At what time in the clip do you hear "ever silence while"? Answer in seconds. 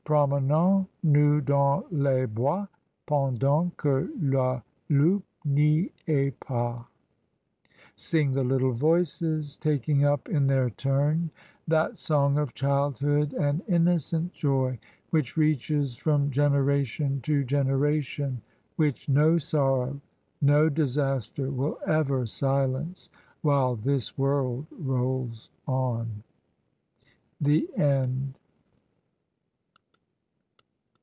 21.87-23.77